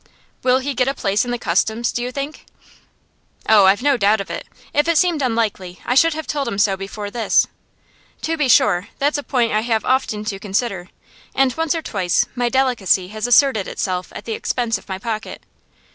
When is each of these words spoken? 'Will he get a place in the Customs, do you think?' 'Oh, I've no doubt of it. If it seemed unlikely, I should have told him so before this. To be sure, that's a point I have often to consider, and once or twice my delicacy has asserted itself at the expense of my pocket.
'Will 0.41 0.57
he 0.57 0.73
get 0.73 0.87
a 0.87 0.95
place 0.95 1.25
in 1.25 1.29
the 1.29 1.37
Customs, 1.37 1.91
do 1.91 2.01
you 2.01 2.11
think?' 2.11 2.45
'Oh, 3.47 3.65
I've 3.65 3.83
no 3.83 3.97
doubt 3.97 4.19
of 4.19 4.31
it. 4.31 4.47
If 4.73 4.87
it 4.87 4.97
seemed 4.97 5.21
unlikely, 5.21 5.79
I 5.85 5.93
should 5.93 6.15
have 6.15 6.25
told 6.25 6.47
him 6.47 6.57
so 6.57 6.75
before 6.75 7.11
this. 7.11 7.45
To 8.23 8.35
be 8.35 8.49
sure, 8.49 8.87
that's 8.97 9.19
a 9.19 9.21
point 9.23 9.51
I 9.51 9.61
have 9.61 9.85
often 9.85 10.25
to 10.25 10.39
consider, 10.39 10.89
and 11.35 11.53
once 11.55 11.75
or 11.75 11.83
twice 11.83 12.25
my 12.33 12.49
delicacy 12.49 13.09
has 13.09 13.27
asserted 13.27 13.67
itself 13.67 14.11
at 14.15 14.25
the 14.25 14.33
expense 14.33 14.79
of 14.79 14.89
my 14.89 14.97
pocket. 14.97 15.43